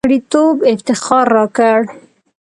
[0.07, 1.79] غړیتوب افتخار راکړ.